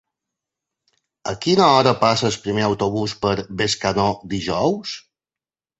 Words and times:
A 1.33 1.33
quina 1.43 1.67
hora 1.73 1.93
passa 2.05 2.27
el 2.31 2.39
primer 2.47 2.67
autobús 2.71 3.17
per 3.27 3.35
Bescanó 3.61 4.11
dijous? 4.35 4.99